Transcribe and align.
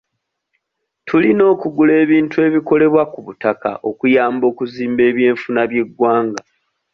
Tulina 1.07 1.43
okugula 1.53 1.93
ebintu 2.03 2.35
ebikolebwa 2.47 3.03
ku 3.13 3.19
butaka 3.25 3.69
okuyamba 3.89 4.45
okuzimba 4.51 5.01
eby'enfuna 5.09 5.61
by'eggwanga. 5.71 6.41